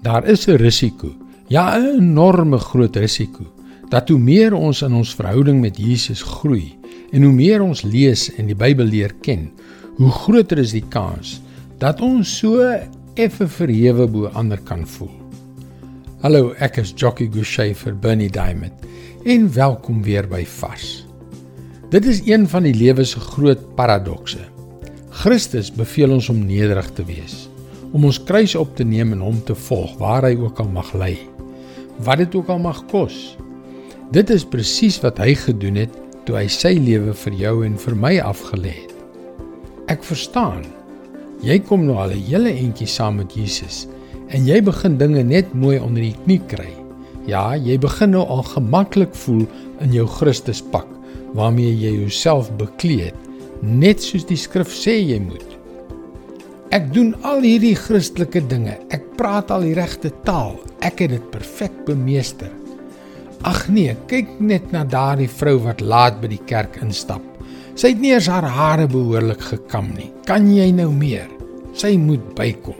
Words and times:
Daar 0.00 0.24
is 0.24 0.46
'n 0.46 0.56
risiko, 0.56 1.12
ja 1.46 1.76
'n 1.76 2.00
enorme 2.00 2.58
groot 2.58 2.96
risiko, 2.96 3.44
dat 3.88 4.08
hoe 4.08 4.18
meer 4.18 4.54
ons 4.54 4.82
in 4.82 4.92
ons 4.92 5.14
verhouding 5.14 5.60
met 5.60 5.76
Jesus 5.76 6.22
groei 6.22 6.78
en 7.12 7.22
hoe 7.22 7.32
meer 7.32 7.60
ons 7.60 7.82
lees 7.82 8.34
en 8.34 8.46
die 8.46 8.54
Bybel 8.54 8.86
leer 8.86 9.12
ken, 9.20 9.50
hoe 9.96 10.10
groter 10.10 10.58
is 10.58 10.72
die 10.72 10.88
kans 10.88 11.42
dat 11.78 12.00
ons 12.00 12.38
so 12.38 12.64
effe 13.14 13.48
verhewe 13.48 14.06
bo 14.06 14.26
ander 14.26 14.60
kan 14.64 14.86
voel. 14.86 15.20
Hallo, 16.20 16.54
ek 16.58 16.76
is 16.76 16.92
Jockey 16.96 17.28
Gouchee 17.32 17.74
vir 17.74 17.94
Bernie 17.94 18.30
Diamond 18.30 18.72
en 19.24 19.52
welkom 19.52 20.02
weer 20.02 20.28
by 20.28 20.46
Vars. 20.46 21.06
Dit 21.90 22.06
is 22.06 22.22
een 22.26 22.48
van 22.48 22.62
die 22.62 22.74
lewe 22.74 23.04
se 23.04 23.20
groot 23.20 23.74
paradokse. 23.74 24.48
Christus 25.10 25.72
beveel 25.72 26.10
ons 26.10 26.28
om 26.28 26.46
nederig 26.46 26.90
te 26.90 27.04
wees 27.04 27.49
om 27.92 28.04
ons 28.04 28.20
kruis 28.22 28.54
op 28.58 28.76
te 28.76 28.84
neem 28.86 29.12
en 29.16 29.24
hom 29.24 29.40
te 29.44 29.54
volg 29.66 29.96
waar 29.98 30.26
hy 30.28 30.36
ook 30.38 30.60
al 30.62 30.70
mag 30.72 30.92
lei. 30.94 31.16
Wat 32.04 32.22
dit 32.22 32.34
ook 32.34 32.48
al 32.48 32.60
mag 32.62 32.84
kos. 32.90 33.36
Dit 34.14 34.30
is 34.30 34.46
presies 34.46 34.98
wat 35.04 35.18
hy 35.22 35.34
gedoen 35.38 35.82
het 35.82 35.96
toe 36.26 36.36
hy 36.38 36.46
sy 36.50 36.74
lewe 36.78 37.14
vir 37.24 37.38
jou 37.38 37.54
en 37.66 37.78
vir 37.78 37.96
my 37.98 38.12
afgelê 38.22 38.74
het. 38.82 38.94
Ek 39.90 40.04
verstaan. 40.06 40.62
Jy 41.42 41.58
kom 41.66 41.86
nou 41.86 41.96
al 41.96 42.12
'n 42.12 42.26
hele 42.28 42.52
entjie 42.52 42.86
saam 42.86 43.16
met 43.16 43.34
Jesus 43.34 43.88
en 44.28 44.46
jy 44.46 44.60
begin 44.62 44.98
dinge 44.98 45.22
net 45.22 45.54
mooi 45.54 45.78
onder 45.78 46.02
die 46.02 46.16
knie 46.24 46.40
kry. 46.46 46.70
Ja, 47.26 47.56
jy 47.56 47.78
begin 47.78 48.10
nou 48.10 48.24
al 48.26 48.42
gemaklik 48.42 49.14
voel 49.14 49.46
in 49.80 49.92
jou 49.92 50.06
Christuspak 50.06 50.86
waarmee 51.34 51.74
jy 51.74 51.92
jouself 52.00 52.50
bekleed, 52.58 53.14
net 53.62 54.02
soos 54.02 54.24
die 54.26 54.38
skrif 54.38 54.72
sê 54.74 54.96
jy 54.98 55.20
moet. 55.20 55.59
Ek 56.70 56.84
doen 56.94 57.16
al 57.26 57.42
hierdie 57.42 57.74
Christelike 57.74 58.44
dinge. 58.46 58.76
Ek 58.94 59.02
praat 59.18 59.48
al 59.50 59.64
die 59.66 59.74
regte 59.74 60.12
taal. 60.22 60.52
Ek 60.86 61.00
het 61.02 61.10
dit 61.16 61.24
perfek 61.32 61.80
bemeester. 61.88 62.52
Ag 63.42 63.64
nee, 63.74 63.96
kyk 64.06 64.36
net 64.38 64.70
na 64.70 64.84
daardie 64.86 65.26
vrou 65.26 65.56
wat 65.64 65.82
laat 65.82 66.20
by 66.22 66.30
die 66.30 66.44
kerk 66.46 66.78
instap. 66.84 67.24
Sy 67.74 67.90
het 67.90 67.98
nie 67.98 68.14
eens 68.14 68.30
haar 68.30 68.46
hare 68.46 68.86
behoorlik 68.90 69.42
gekam 69.50 69.90
nie. 69.96 70.12
Kan 70.30 70.46
jy 70.54 70.70
nou 70.76 70.92
meer? 70.94 71.26
Sy 71.74 71.96
moet 71.98 72.22
bykom. 72.38 72.78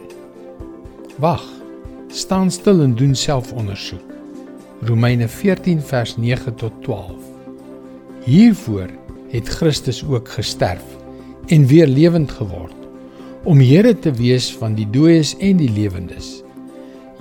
Wag. 1.18 1.42
Staan 2.14 2.54
stil 2.54 2.84
en 2.86 2.94
doen 2.94 3.18
selfondersoek. 3.18 4.06
Romeine 4.86 5.26
14 5.26 5.82
vers 5.82 6.14
9 6.14 6.54
tot 6.62 6.78
12. 6.86 7.16
Hiervoor 8.30 8.90
het 9.34 9.50
Christus 9.58 10.04
ook 10.06 10.30
gesterf 10.38 10.86
en 11.50 11.66
weer 11.66 11.90
lewend 11.90 12.30
geword 12.38 12.79
om 13.44 13.60
Here 13.60 13.94
te 13.96 14.10
wees 14.12 14.50
van 14.60 14.74
die 14.76 14.86
dooies 14.92 15.32
en 15.40 15.60
die 15.60 15.70
lewendes. 15.72 16.40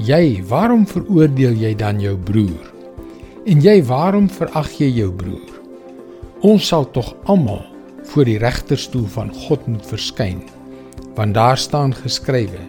Jy, 0.03 0.41
waarom 0.47 0.85
veroordeel 0.87 1.55
jy 1.59 1.71
dan 1.79 1.99
jou 2.03 2.15
broer? 2.17 2.65
En 3.47 3.61
jy, 3.63 3.77
waarom 3.87 4.27
verag 4.31 4.71
jy 4.79 4.89
jou 4.97 5.09
broer? 5.15 5.55
Ons 6.43 6.67
sal 6.71 6.87
tog 6.95 7.13
almal 7.31 7.63
voor 8.11 8.27
die 8.27 8.39
regterstoel 8.41 9.07
van 9.15 9.31
God 9.45 9.65
moet 9.67 9.85
verskyn, 9.87 10.41
want 11.15 11.35
daar 11.35 11.59
staan 11.59 11.93
geskrywe: 11.95 12.61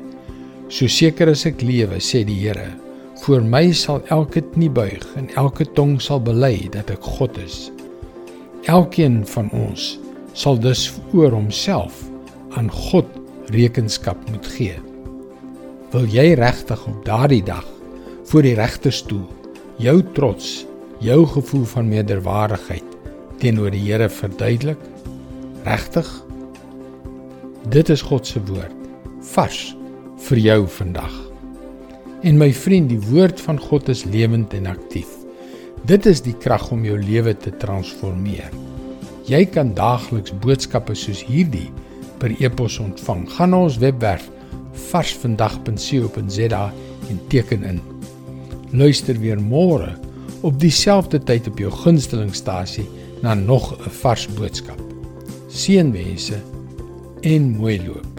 So 0.70 0.86
seker 0.86 1.30
as 1.30 1.46
ek 1.46 1.62
lewe, 1.62 1.98
sê 1.98 2.22
die 2.26 2.38
Here, 2.38 2.70
voor 3.24 3.42
my 3.42 3.70
sal 3.74 4.02
elke 4.14 4.42
knie 4.54 4.70
buig 4.70 5.06
en 5.18 5.30
elke 5.38 5.66
tong 5.74 5.98
sal 6.02 6.22
bely 6.22 6.68
dat 6.70 6.90
ek 6.90 7.02
God 7.18 7.38
is. 7.42 7.70
Elkeen 8.70 9.22
van 9.26 9.50
ons 9.56 9.96
sal 10.34 10.58
dus 10.60 10.88
oor 11.14 11.34
homself 11.34 12.04
aan 12.58 12.70
God 12.70 13.19
rekenskap 13.50 14.18
moet 14.30 14.46
gee. 14.56 14.76
Wil 15.90 16.06
jy 16.10 16.32
regtig 16.38 16.82
op 16.86 17.04
daardie 17.06 17.42
dag 17.42 17.66
voor 18.30 18.46
die 18.46 18.54
regterstoel 18.54 19.26
jou 19.82 19.96
trots, 20.14 20.64
jou 21.02 21.24
gevoel 21.26 21.64
van 21.72 21.88
meerderwaardigheid 21.90 22.96
teenoor 23.40 23.72
die 23.74 23.82
Here 23.86 24.08
verduidelik? 24.12 24.80
Regtig? 25.64 26.08
Dit 27.68 27.90
is 27.92 28.04
God 28.06 28.26
se 28.26 28.42
woord 28.48 28.76
vars 29.34 29.74
vir 30.28 30.40
jou 30.40 30.60
vandag. 30.78 31.12
En 32.24 32.36
my 32.40 32.50
vriend, 32.52 32.90
die 32.92 33.00
woord 33.10 33.40
van 33.40 33.60
God 33.60 33.88
is 33.92 34.04
lewend 34.04 34.52
en 34.56 34.68
aktief. 34.68 35.08
Dit 35.88 36.06
is 36.06 36.20
die 36.20 36.36
krag 36.36 36.66
om 36.72 36.84
jou 36.84 36.98
lewe 37.00 37.32
te 37.36 37.52
transformeer. 37.62 38.52
Jy 39.28 39.44
kan 39.52 39.72
daagliks 39.76 40.34
boodskappe 40.42 40.96
soos 40.98 41.22
hierdie 41.24 41.68
per 42.20 42.34
e-pos 42.38 42.78
ontvang. 42.82 43.24
Gaan 43.36 43.54
na 43.54 43.64
ons 43.66 43.78
webwerf 43.82 44.28
varsvandag.co.za 44.90 46.62
en 47.08 47.20
teken 47.32 47.64
in. 47.64 47.80
Luister 48.70 49.18
weer 49.18 49.40
môre 49.40 49.96
op 50.46 50.60
dieselfde 50.60 51.20
tyd 51.26 51.48
op 51.50 51.58
jou 51.58 51.72
gunstelingstasie 51.82 52.86
na 53.22 53.34
nog 53.34 53.72
'n 53.72 53.90
vars 54.02 54.28
boodskap. 54.36 54.80
Seënwense 55.48 56.38
en 57.20 57.50
mooi 57.56 57.80
loop. 57.86 58.09